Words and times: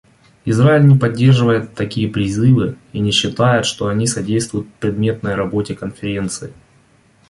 Израиль 0.45 0.87
не 0.87 0.95
поддерживает 0.97 1.75
такие 1.75 2.07
призывы 2.09 2.75
и 2.91 2.97
не 2.99 3.11
считает, 3.11 3.67
что 3.67 3.85
они 3.85 4.07
содействуют 4.07 4.67
предметной 4.79 5.35
работе 5.35 5.75
Конференции. 5.75 6.53